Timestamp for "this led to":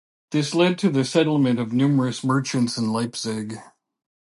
0.31-0.89